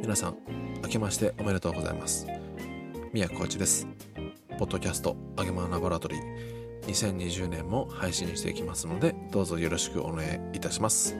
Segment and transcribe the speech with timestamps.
[0.00, 0.36] 皆さん
[0.82, 2.26] 明けましておめでとうございます。
[3.12, 3.86] 宮コーチです。
[4.58, 6.84] ポッドキャストあげまラボラトリー。
[6.86, 11.16] 2020年も配信していきますのでどうぞよろしくお願いいたします。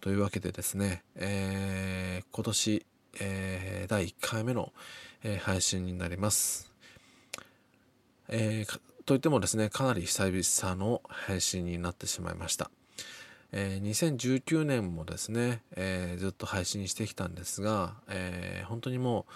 [0.00, 2.86] というわけでですね、えー、今年、
[3.20, 4.72] えー、第1回目の、
[5.22, 6.70] えー、配信になります。
[8.28, 12.70] えー、といってもですね、かなり久々の配信になってしまいました。
[13.50, 19.32] えー、2019年もですね、えー、ずっと配信してきたんですが、えー、本当にもう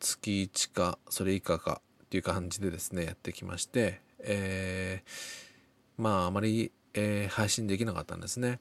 [0.00, 8.60] 月1かそれ以下かっていう感じでですね、やってきまして、えーまああまり、えー配信できなかったんですね。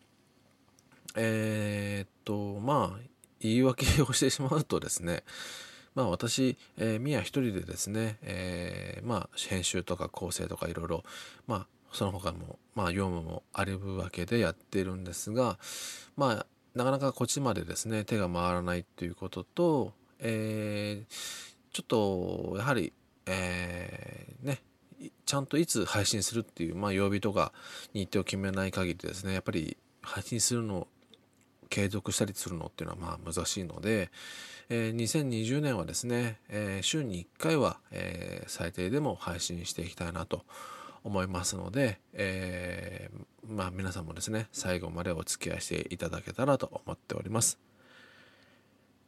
[1.16, 3.00] えー、っと、まあ、
[3.40, 5.24] 言い訳をしてしまうとですね、
[5.98, 11.04] まあ私、えー、ミヤ一人でですね、えー、まあ編集とか構成とかいろいろ、
[11.48, 15.58] まあその他も、まあ業務もあるわけでやってるんですが、
[16.16, 16.46] まあ
[16.76, 21.14] なかなかこっちまでですね、手が回らないということと、えー、
[21.74, 22.94] ちょっと、やはり、
[23.26, 24.62] えー、ね、
[25.26, 27.54] ちゃんといつ配信するっていう、まあ曜日とか
[27.96, 30.88] 日程を決めない限りですね、やっぱり配信するの
[31.70, 34.10] 継続したりするのっていうのはまあ難しいので、
[34.70, 40.44] えー、2020年はですね、えー、週に1回は、えー、最低でも配信していきたいなと
[41.04, 47.60] 思いますので、えー、まあ皆さんもですね最後までお付き合いしていただけたらと思っております。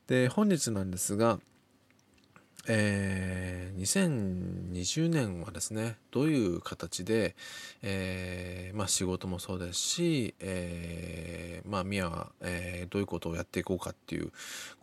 [0.08, 1.40] で本日なんですが
[2.68, 7.36] えー、2020年はですねどういう形で、
[7.82, 14.32] えー、まあ、仕事もそうですし、えー、まあ、ミアは、えどういうことをやっていこうかっていう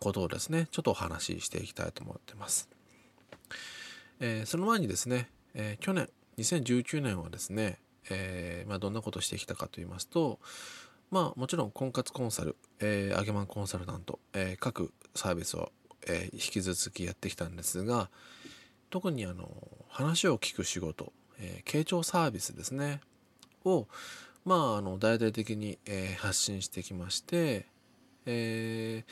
[0.00, 2.68] ことをですねちょっとお話ししていきたいと思ってます。
[4.20, 7.78] えその前にですね、え去年2019年はですね、
[8.10, 10.38] えまあ、どんなことをしてきたかと言いますと
[11.10, 15.70] まあもちろん婚活コンサル、えー、アゲマンコンサルタント、え各サービスを
[16.06, 18.08] えー、引き続きやってきたんですが
[18.90, 19.48] 特にあの
[19.88, 23.00] 話を聞く仕事、えー、傾聴サービスですね
[23.64, 23.86] を
[24.44, 27.66] まああの大々的に、えー、発信してきまして、
[28.24, 29.04] え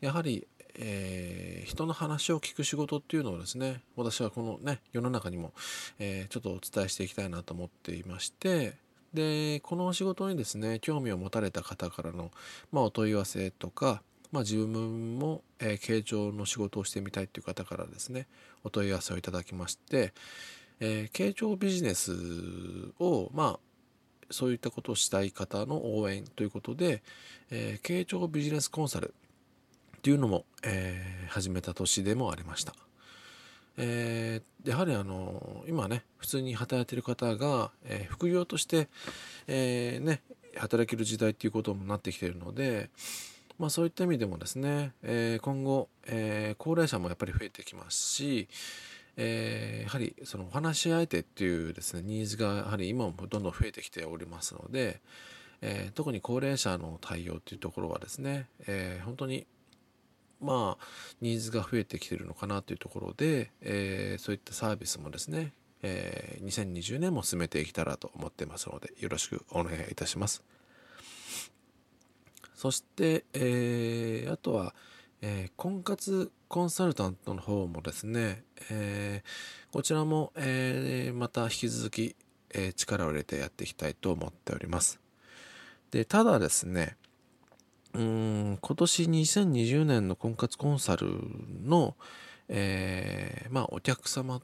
[0.00, 0.46] ー、やはり、
[0.76, 5.52] えー、人の話を聞く仕事っていうのをですね私はこのね世の中にも、
[5.98, 8.74] え、ちょっとお伝えしていきたいなと思っていまして
[9.12, 12.30] でこの仕事にですね興味を持たれた方からの、
[12.70, 18.26] まあ、お問い合わせとかまあ、自分も、えー、傾聴の仕事をしてみたいという方からですね
[18.64, 20.12] お問い合わせをいただきまして、
[20.80, 22.12] えー、傾聴ビジネス
[22.98, 23.60] をまあ
[24.30, 27.02] そういったことをしたい方の応援ということで、
[27.50, 29.14] えー、傾聴ビジネスコンサル
[29.98, 32.74] っていうのも、えー、始めた年でもありました。
[33.76, 38.88] えー、やはりあの今ね普通に働いてる方が、えー、副業として、
[39.46, 40.22] えー、ね
[40.56, 42.90] 働ける時代っていうこともなってきているので、
[43.62, 48.48] まあ、そういった意味でもですね、えー、今後、えー、高齢者もやっぱり増えてきますし、
[49.16, 55.00] えー、やはりそのお話し相手っていうですねニーズがやはり今もどんどん増えてきておりますので、
[55.60, 59.46] えー、特に高齢者の対応っていうところはですね、えー、本当に
[60.40, 60.84] まあ
[61.20, 65.52] ニーズが増えてきてるのかなというところで、え、そういったサービスもですね、
[65.82, 70.42] え、2020年も進めていけたらと思ってますのでよろしくお願いいたします。
[72.62, 74.72] そして、えー、あとは、
[75.20, 82.14] えー、婚活コンサルタントの方もですね、えー、こちらも、えー、また引き続き、
[82.54, 85.00] えー、力を入れてやっていきたいと思っております。
[85.90, 86.96] で、ただですね、
[87.94, 91.08] うん今年2020年の婚活コンサル
[91.64, 91.96] の、
[92.48, 94.40] えー、まあお客様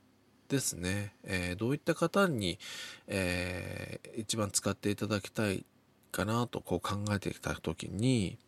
[0.49, 2.59] ですね、えー、どういった方に、
[3.07, 5.65] えー、一番使っていただきたい
[6.11, 8.39] かなとこう考えてきた時に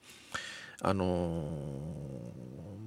[0.82, 1.48] あのー、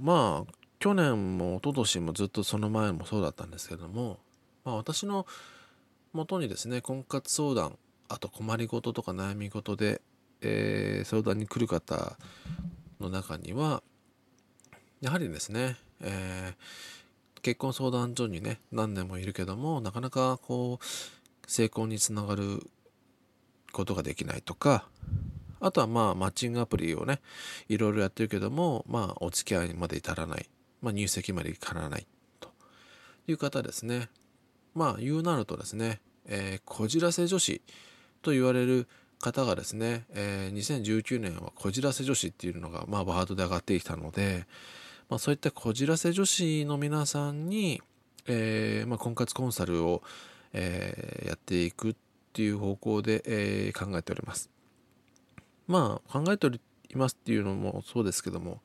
[0.01, 4.19] まあ去年も一昨年もずっとその前もそうだったんですけども、
[4.65, 5.25] まあ、私の
[6.11, 7.77] もとにですね婚活相談
[8.09, 10.01] あと困りごととか悩み事で、
[10.41, 12.17] えー、相談に来る方
[12.99, 13.81] の中には
[15.01, 20.85] やはりですね、えー、結婚相談所にね何年もいるけどもなかなかこう
[21.47, 22.67] 成功につながる
[23.73, 24.87] ことができないとか
[25.59, 27.19] あとはまあマッチングアプリをね
[27.67, 30.49] いろいろやってるけどもまあお付き合いまで至らない、
[30.81, 32.07] まあ、入籍まで至らない
[32.39, 32.49] と。
[33.27, 34.09] いう方ですね。
[34.75, 37.61] まあ言うなるとですね、えー、こじらせ女子
[38.21, 38.87] と言われる
[39.19, 44.45] 方がですね、えー、2019年はこじらせ女子っていうのがまあワードで上がってきたので、
[45.09, 47.81] まあ、そういったこじらせ女子の皆さんに、
[48.27, 50.03] えーまあ、婚活コンサルを
[50.53, 51.95] えー、やっていく
[52.33, 54.49] っていう方向で、えー、考えております。
[55.67, 56.59] まあ考えており
[56.95, 58.61] ますっていうのもそうですけども、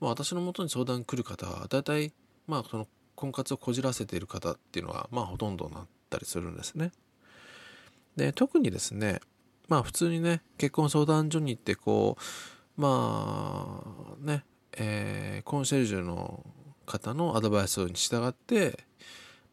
[0.00, 2.12] まあ、私のもとに相談来る方は大体
[2.48, 6.90] まあその婚活をこじらせている方っていうのはまあほとんどなったりするんですね。
[8.16, 9.20] で特にですね
[9.68, 14.44] まあ普通にね結婚相談所に行ってこうまあね、
[14.76, 16.44] えー、コンシェルジュの
[16.84, 18.80] 方のアドバイスに従って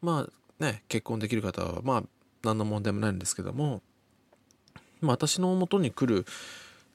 [0.01, 2.03] まあね結婚できる方はまあ
[2.43, 3.81] 何の問題もないんですけども、
[5.01, 6.25] まあ、私のもとに来る、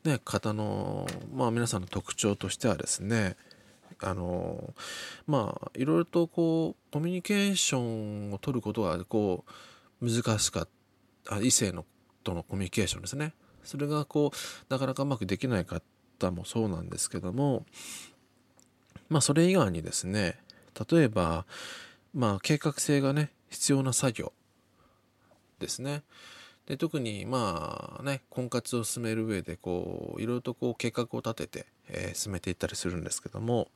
[0.05, 3.37] ね、方の、まあ、皆さんの特徴としてはですね
[4.01, 4.75] あの
[5.27, 9.45] まあいろいろとこうコミュニケーションを取ることがこ
[10.03, 10.69] う難しかっ
[11.25, 11.85] た異性の
[12.23, 13.33] とのコミュニケーションですね。
[13.65, 14.37] それがこう
[14.73, 17.65] なかなかうまくできない方もそうなんですけども
[19.09, 20.39] まあそれ以外にですね
[20.91, 21.47] 例えば
[22.15, 24.33] まあ計画性がね必要な作業
[25.59, 26.03] ですね。
[26.67, 33.69] で特にまあね婚活を進める上でこういろいろとこう計画を立てて、えー、進めていったりするんですけども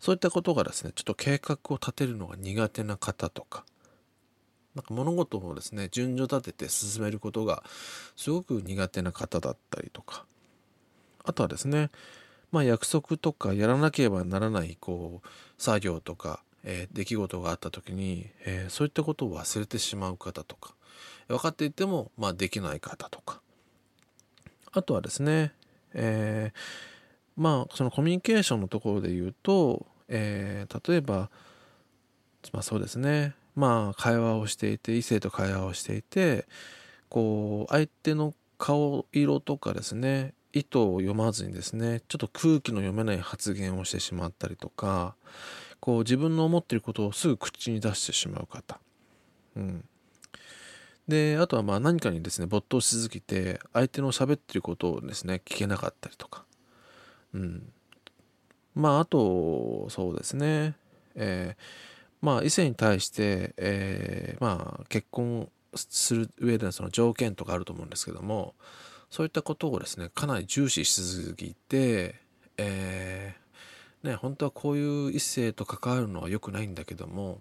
[0.00, 3.64] そういったことがですねちょっと計画を立てるのが苦手な方とか
[4.74, 7.62] なんか物事をですね順序立てて進めることが
[8.16, 10.24] すごく苦手な方だったりとか
[11.24, 11.90] あとはですね
[12.50, 15.28] まあ約束とかやらなければならないこう
[15.62, 20.74] 作業とか、えー、出来事があった時に、えー、そういったことを忘れてしまう方とか
[21.28, 23.40] 分かっていても、まあ、できない方とか。
[24.72, 25.52] あとはですね、
[25.94, 26.58] えー、
[27.36, 31.30] まあそのコミュニケーションのところで言うと、えー、例えば
[32.52, 33.34] まあそうですね。
[33.54, 36.46] まあ会話をしていて異性と会話をしていて
[37.08, 45.14] こう相手の顔色とかですね意図を読まずにですねちょっと空気の読めない発言をしてしまったりとか
[45.78, 48.80] こう自分の思っていることをすぐ口に出してしまう方、
[49.56, 49.84] うん、
[51.08, 56.44] であとはまあ何かにですね没頭し続けて相手の喋ってることをですね聞けなかったりとか。
[57.34, 57.72] うん。
[58.74, 60.74] まああとそうですね。
[61.14, 68.54] えー、まあ異性に対して、えー、まあ結婚する上でのその条件とかあると思うんですけども
[69.10, 72.16] そういったことをですねかなり重視しすぎて
[72.56, 77.40] えー、ね本当はこういう異性と関わるのは良くないんだけども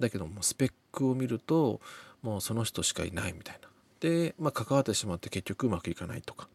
[0.00, 1.80] だけどもスペックを見ると
[2.22, 3.68] もうその人しかいないみたいな。
[4.00, 6.48] で、まあ、関わってしまって結局うまくいかないとか。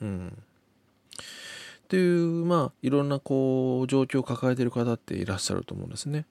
[0.00, 0.28] うん。
[0.28, 6.24] っていうまあいろんなこう状況を抱えている方っていらっしゃると思うんですね。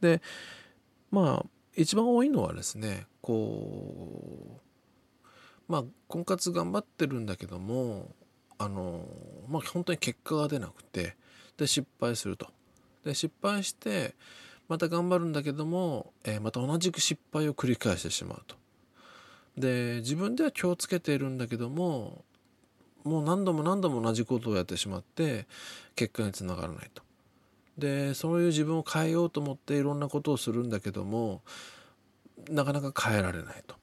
[0.00, 0.22] で
[1.10, 4.60] まあ一番多いのはですねこ
[5.68, 8.14] うまあ婚活頑張ってるんだけども
[8.56, 9.04] あの
[9.48, 11.16] まあ本当に結果が出なくて
[11.56, 12.46] で失敗すると。
[13.04, 14.14] で失敗して
[14.68, 18.56] また頑張るんだけども、えー、また同じく失敗を繰り返してしまうと。
[19.56, 22.24] で自分では気をつけているんだけども
[23.04, 25.46] もう何度も何度も同じことをやってしまって
[25.94, 27.02] 結果につながらないと。
[27.78, 31.42] でそういう自分を変えようと思っていろんなことをするんだけども
[32.48, 33.76] なかなか変えられないと。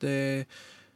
[0.00, 0.48] で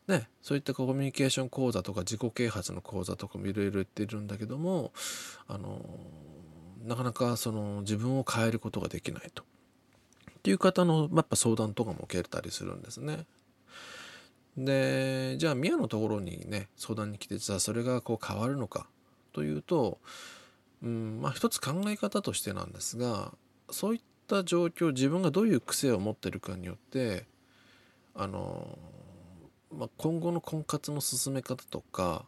[0.06, 4.92] ねそういったコミュニケーション講座とか自己啓発の講座とかもいろいろ言ってるんだけども
[5.46, 5.80] あの
[6.84, 9.42] なかなかその自分を変えることができないと。
[9.42, 13.26] っていう方のやっぱ相談とかも受けたりするんですね。
[14.56, 18.86] でじゃあ宮のところにね相談に来てじゃあそれがこう変わるのか
[19.32, 19.98] というと、
[20.82, 23.32] うんまあ一つ考え方としてなんですが
[23.70, 27.26] そういった状況自分がどういう癖を持ってるかによって
[28.14, 28.78] あの、
[29.72, 32.24] まあ、今後の婚活の進め方とか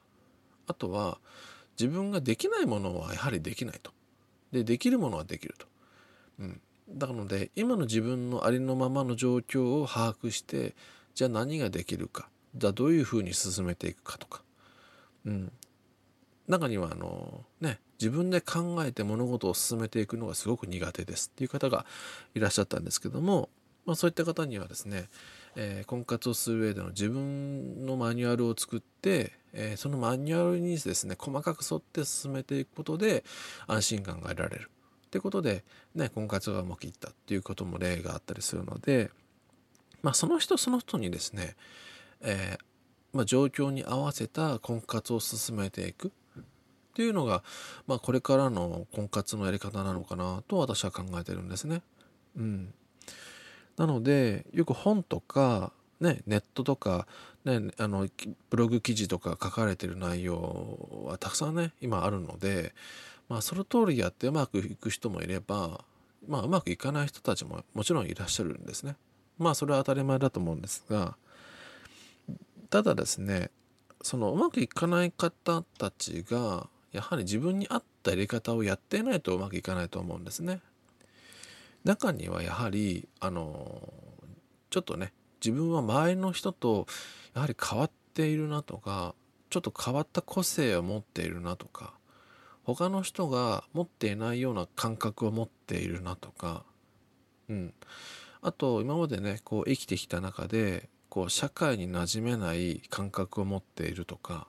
[0.66, 1.18] あとは
[1.78, 3.92] 自分ができないものはやはりできないと。
[4.52, 5.66] でできるものはできると。
[6.40, 6.60] うん、
[6.98, 10.74] なので今の自分のありのままの状況を把握して
[11.14, 14.42] じゃあ何ができるかじゃあどういうふうに進めていくかとか、
[15.26, 15.52] うん、
[16.48, 21.84] 中にはあのね自分で考えて物事を進めていくのがすごく苦手ですっていう方が
[22.34, 23.50] いらっしゃったんですけども、
[23.84, 25.10] まあ、そういった方にはですね、
[25.56, 33.24] えー、婚活をする上での自分のマニュアルを作ってえー、そのマニュアルにですね細かく沿って進めていくことで
[33.66, 34.70] 安心感が得られる。
[35.06, 35.64] ってことで、
[35.96, 39.10] ね、婚活がうまくいったっていうことも例があったりするので、
[40.02, 41.56] まあ、その人その人にですね、
[42.20, 46.12] えー、まあ、状況に合わせた婚活を進めていく。
[46.38, 47.42] っていうのが、
[47.86, 51.82] まあ、これからの婚活のやり方なのかなと私は考えてるんですね。
[52.36, 52.74] うん、
[53.80, 57.06] なのでよく本とかね、ネットとか、
[57.44, 58.06] ね、あの
[58.50, 62.74] ブログ記事とか書かれてる内容はたくさんね今あるので、
[63.28, 65.82] まあ、その通りやってうまくいく人もいれば、
[66.26, 68.96] まあ、うまくいかない人たちももちろんいらっしゃるんですね。
[69.38, 71.16] まあそれは当たり前だと思うんですが
[72.68, 73.50] ただですね
[74.02, 80.60] そのうまくいかない方たちがやはり自分に合ったやり方をやっていないとうまくいかないと思うんですね。
[81.84, 83.92] 中にはやはりあの
[84.70, 85.12] ちょっとね
[85.44, 86.86] 自分は周りの人と
[87.34, 89.14] やはり変わっているなとか
[89.48, 91.94] ちょっと変わった個性を持っているなとか
[92.64, 96.64] 他の人が持っていないような感覚を持っているなとか、
[97.48, 97.74] うん、
[98.42, 104.46] あと今までねこう生きてきた中でこう社会に馴染めない感覚を持っているとか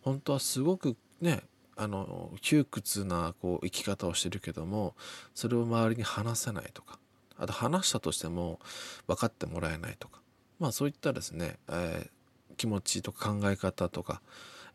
[0.00, 1.42] 本当はすごくね
[1.80, 4.94] あの窮屈なこう生き方をしてるけども
[5.34, 6.98] それを周りに話せないとか
[7.38, 8.60] あと話したとしても
[9.06, 10.20] 分かってもらえないとか
[10.58, 14.20] まあそういったですね、えー、気持ちとか考え方とか、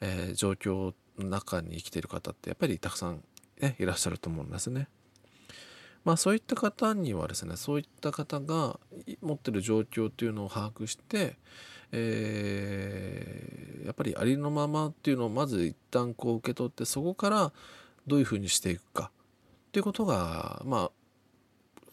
[0.02, 3.22] えー、状況の中に生きている方ってやっぱりたくさん、
[3.62, 4.88] ね、いらっしゃると思うんですね。
[6.04, 8.80] まあそういった方にはですねそういった方が
[9.22, 11.38] 持ってる状況っていうのを把握して、
[11.92, 17.52] えー、やっぱりありのままっていうのをまず一旦こう受け取ってそこから
[18.08, 19.12] どういうふうにしていくか
[19.68, 20.90] っていうことがま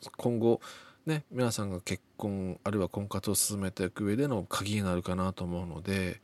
[0.05, 0.61] あ今後
[1.07, 6.21] ね皆さんが結婚あるいは婚活を進めていく上での鍵になるかなと思うので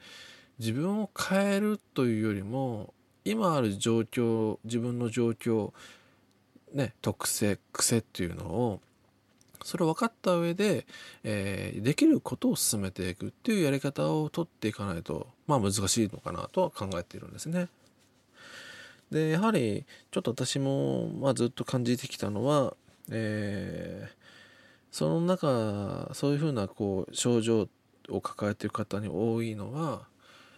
[0.59, 2.93] 自分を変えるというよりも
[3.25, 5.73] 今ある状況自分の状況
[6.75, 8.81] ね、特性癖っていうのを
[9.65, 10.87] それを分かった上で、
[11.25, 17.69] えー、できることを進めていくっていうやり方を取っていかないとまあ難しいのかなとは考えているんですね。
[19.11, 22.75] でやはりちょっと私も、まあ、ずっと感じてきたのは、
[23.11, 24.15] えー、
[24.91, 27.69] その中そういうふうなこう症状
[28.11, 30.03] を抱えている方に多いのは、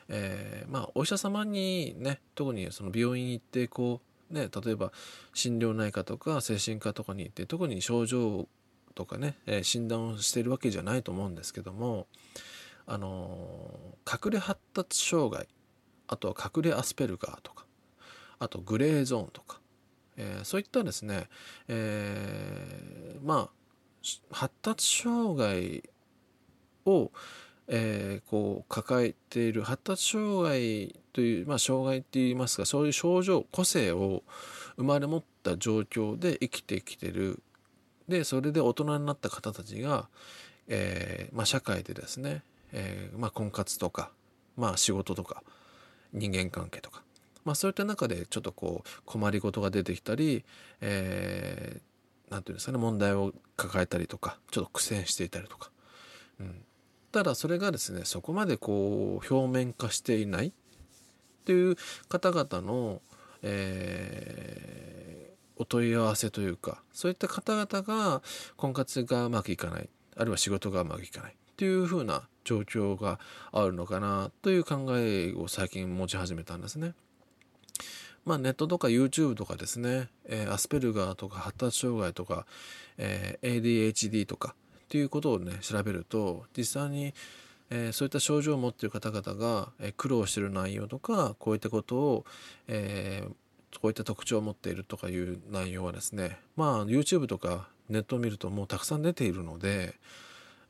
[0.09, 4.93] えー、まあお医者様にね特にその病院に行ってこうね、例えば
[5.35, 8.49] 心療内科とか精神科とかに行って特に症状
[8.95, 12.07] とかね、え、診断をしてるわけじゃないと思うんですけども、
[12.87, 15.49] あの、隠れ発達障害
[16.11, 17.65] あとは隠れアスペルガーとか
[18.41, 19.61] あとグレーゾーンとか、
[20.17, 21.29] えー、そういったですね、
[21.69, 23.51] えまあ
[24.33, 25.85] 発達障害
[26.87, 27.13] を、
[27.69, 34.25] えこう抱えている発達障害という、まあ、障害って言いますかそういう症状個性を
[34.77, 37.43] 生まれ持った状況で生きてきてる
[38.11, 40.09] でそれで大人になった方たちが、
[40.69, 44.11] えーまあ、社会でですね、えーまあ、婚活とか、
[44.57, 45.43] まあ、仕事とか
[46.13, 47.03] 人間関係とか、
[47.45, 50.45] まあ、そういった中でちょっとこう困りごとが出てきたり、
[50.81, 55.71] えー、ていうんですかね問題を抱えたりとかちょっと苦戦していたりとか、
[56.41, 56.63] うん、
[57.13, 60.53] ただそれがですねそこまでこう表面化していないっ
[61.45, 61.77] ていう
[62.09, 63.01] 方々の、
[63.43, 65.20] えー、
[65.61, 68.23] お問い合わせというかそういった方々が
[68.57, 73.21] 婚活がうまくいかないあるいは仕事がうまくいかないっていう風な状況が
[73.53, 76.95] あるのかなという考えを最近持ち始めたんですね。
[78.25, 82.47] まあ、ネットとか YouTube とかですね、えー、アスペルガーとか発達障害とか、
[82.97, 87.13] えー、ADHD とかっていうことをね調べると実際に
[87.73, 92.25] えー、そういった症状を持っている方々が、え、苦労してる内容とかこういったことを、
[92.67, 93.33] えー、
[93.79, 99.95] こういった特徴を持っているとかいう内容はですねまあ YouTube とかネットを見るともうたくさん出ているので、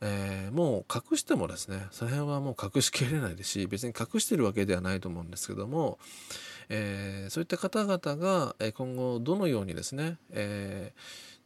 [0.00, 5.99] えー、もう隠してもですねその辺はもう隠しきれないですし別に隠してるわけではないと思うんですけども、
[6.69, 10.92] えー、そういった方々が今後どのようにですね、え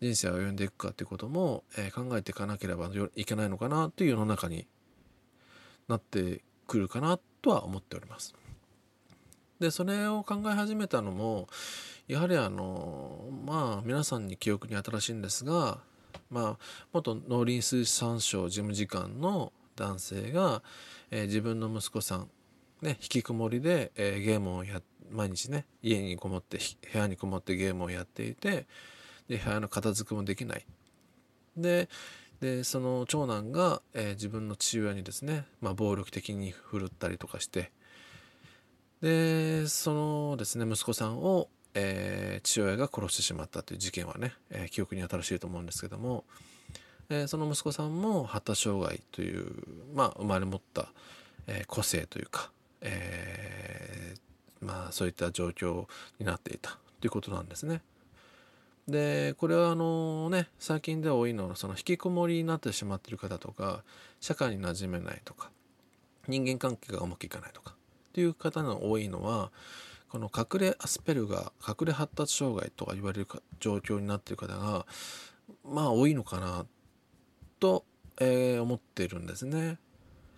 [0.00, 4.66] ー、人生を歩んでいくかということも、え考えていかなければいけないのかなという世の中に
[5.88, 8.34] なってくるかなとは思っております。
[9.64, 11.48] でそれを考え始めたのも
[12.06, 15.78] やはりあのまあ皆さんに記憶に新しいんですが
[16.28, 20.62] まあ元農林水産省事務次官の男性が、
[21.10, 22.28] えー、自分の息子さん
[22.82, 26.58] ね引きこもりで、えー、ゲームをや毎日ね家にこもって
[26.92, 28.66] 部屋にこもってゲームをやっていて
[29.28, 30.66] で部屋の片付けもできない。
[31.56, 31.88] で
[32.40, 37.72] でその長男が、えー、自分の父親にですね、まあ、暴力的に振るったりとかして
[39.04, 46.24] でそのですね息子さんを、えー、父親が殺してしまったという事件はね、えー、記憶に新しいと思うんですけども、
[47.10, 49.44] えその息子さんも発達障害という、
[49.94, 50.88] まあ、生まれ持った、
[51.46, 54.14] え個性というか、え
[54.62, 55.86] まあ、そういった状況
[56.18, 57.82] になっていたということなんですね。
[58.88, 63.82] でこれはあのね最近では多いのはその引きこもりになってしまっている方とか
[64.20, 65.50] 社会に馴染めないとか
[66.26, 67.74] 人間関係がうまくいかないとか
[68.14, 69.50] っていう方が多いのは
[70.08, 73.28] この隠れアスペルガー隠れ発達障害とか言われる
[73.58, 74.86] 状況になっている方が
[75.64, 76.66] まあ多いのかな
[77.58, 77.84] と
[78.20, 79.78] えー、思っているんですね。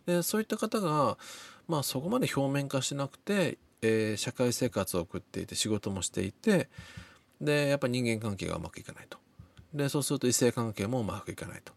[0.06, 1.18] でそういった方が、
[1.68, 6.68] まあ、そこまで表面化してなくて、えー、社会生活を送っていて仕事もしていて
[7.40, 9.18] でやっぱり人間関係がうまくいかないと。
[9.75, 11.73] でそうすると異性関係もうまくいかないと。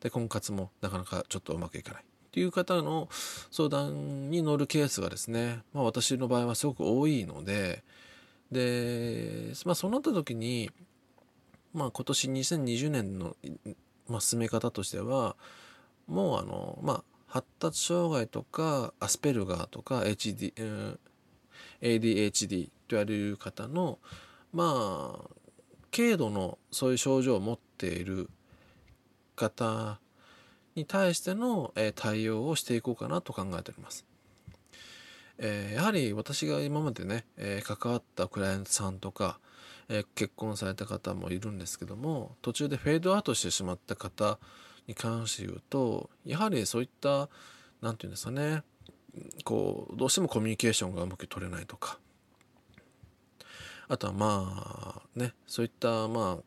[0.00, 2.04] で婚活もなかなかちょっとうまくいかない。
[2.32, 3.10] っていう方の
[3.50, 7.84] 相談に乗るケースがですね、まあ、私の場合はすごく多いので
[8.50, 10.70] で、まあ、そうなった時に、
[11.74, 13.36] まあ、今年2020年の、
[14.08, 15.36] まあ、進め方としては
[16.06, 20.98] もうあの、まあ、発達障害とかアスペルガーとか HD、うん、
[21.82, 23.98] ADHD と言われる方の
[24.54, 25.30] まあ
[25.94, 28.30] 軽度のそういう症状を持っている
[29.36, 29.98] 方
[30.74, 34.04] に対しての、え対応をしていこうかなと考えております。
[35.38, 39.38] え、やはり私が今までね、え、関わったクライアントさんとか、
[39.88, 44.38] え、結婚された方もいるんですけども途中でフェードアウトしてしまった方
[44.86, 47.28] に関して言うとやはりそういった
[47.80, 48.62] 何て言うんですかね
[49.44, 51.98] こうどうしてもコミュニケーションがうまく取れないとか
[53.88, 56.42] あとはまあねそういったまあ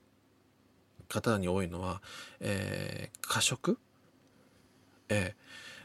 [1.07, 2.01] 方に多いのは、
[2.39, 3.77] えー、過食、
[5.09, 5.35] え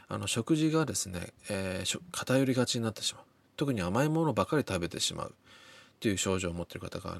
[0.09, 3.23] ー、あの食事がですね、えー、偏りがちになってしまう。
[3.57, 5.33] 特に甘いものばかり食べてしまう。
[5.33, 5.33] っ
[6.01, 7.19] ていう症状を持っている方が、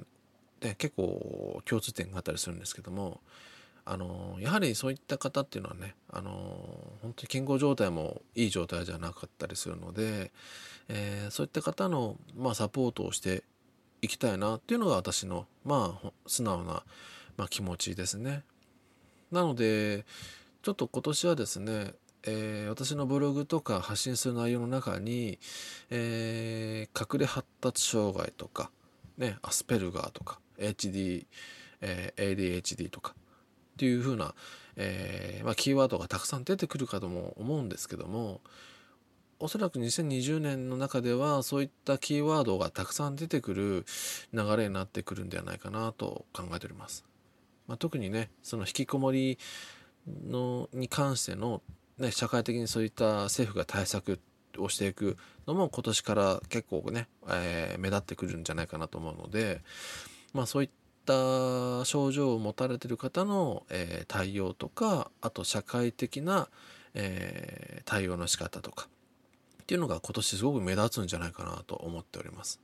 [0.62, 3.22] ね、結構共通点があったりするんですけども
[3.86, 6.31] あのやはりそういった方っていうのはねあの
[7.03, 10.31] 本当に健康状態もいい状態じゃなかったりするので、
[10.89, 13.43] えー、そういった方の、まあ、サポートをして
[14.01, 16.84] いきたいなっていうのが私のまあ素直な、
[17.38, 18.41] まあ、気持ちですね。
[19.31, 20.05] なので
[20.62, 25.39] ちょっと今年はですね、えー、私のブログとか発信する内容の中に、
[25.89, 28.70] えー、隠れ発達障害とか、
[29.18, 31.25] ね、アスペルガーとか HD、
[31.82, 34.36] えー、ADHD とかっていう風な、
[34.75, 38.41] えーまあ、キーワードがたくさん出てくるかとも思うんですけども
[39.39, 43.86] おそらく2020年の中ではそういったキーワードがたくさん出てくる
[44.32, 47.04] 流れになってくるんではないかなと考えております。
[47.67, 49.39] まあ、特にねその引きこもり
[50.08, 51.62] のに関しての、
[51.98, 54.20] ね、社会的にそういった政府が対策
[54.58, 59.62] をしていくのも今年から結構ね、えー、目立ってくるんじゃないかなと思うので、
[60.34, 60.70] まあ、そういっ
[61.06, 66.48] た症状を持たれてる方の、えー、対応とかあと社会的な、
[66.94, 68.88] えー、対応の仕方とか
[69.62, 72.60] っていうのが今年すごく目立つんじゃないかなと思っております。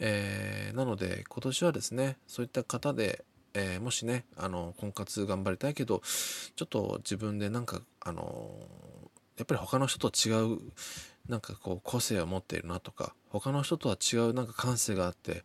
[0.00, 3.24] えー、なので今年はですねそういった方で、
[3.60, 6.00] えー、もしねあの婚活頑張りたいけど
[6.54, 8.54] ちょっと自分でなんかあの
[9.36, 10.58] やっぱり他の人と違う
[11.28, 15.42] なんかこう個性を持っているなとか他の人とは違うなんか感性があって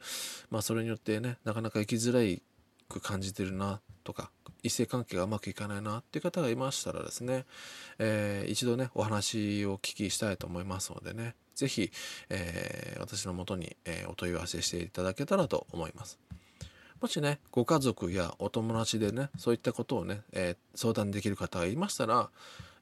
[0.52, 2.42] まあそれによってねなかなか生きづらい
[2.88, 4.30] く感じてるなとか
[4.62, 7.46] 異性関係がうまくいかないなっていう方がいましたらですね、
[7.98, 11.92] えー、一度ねお話をお聞きしたいと思いますのでね是非、
[12.30, 16.20] えー、私のもとに、えー、お問い合わせしていただけたらと思います。
[17.04, 22.30] もしねご家族やお友達でねそういったことをね、え相談できる方がいましたら、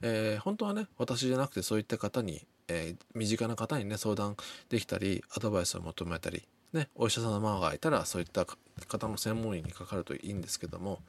[0.04, 4.38] え本当はね私じゃなくてそういった方に、え身近な方にね相談
[4.70, 11.00] できたりアドバイスを求めたりね、お医者様がいたらそういった方の専門医にかかるといいんですけども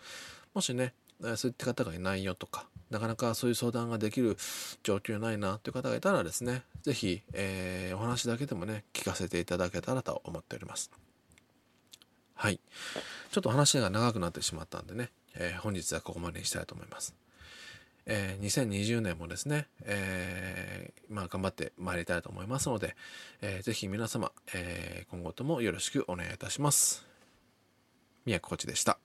[0.54, 0.94] もしね
[1.36, 4.38] そういった方がいないよとかなかなかそういう相談ができる
[4.82, 10.90] 状況ないなという方がいたらですね是非、えー、お話だけでもね聞かせていただけたらと思っております。
[12.42, 12.58] はい
[13.30, 17.14] ちょっと話が長くなってしまったんでね、えー、本日はここまでにしたいと思います
[18.04, 22.96] えー、2020年もですね、えー、まあ、頑張ってまいりたいと思いますので、
[23.42, 27.06] えー、ぜひ皆様、えー今後ともよろしくお願いいたします。
[28.26, 28.98] 宮古コーチでした。